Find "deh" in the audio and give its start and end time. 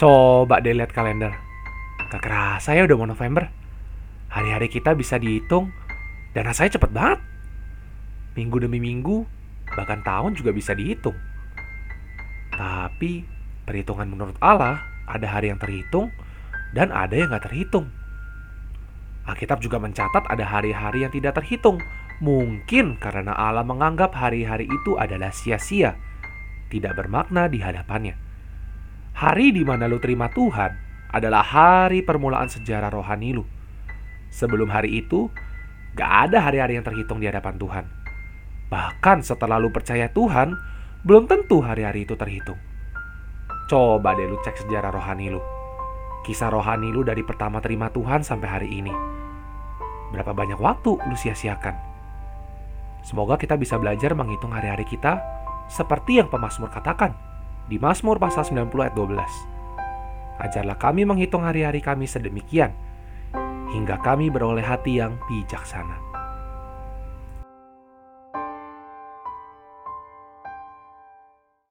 0.64-0.72, 44.16-44.24